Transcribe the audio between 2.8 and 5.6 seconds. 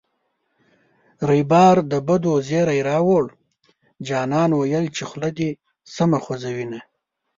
راووړـــ جانان ویل چې خوله دې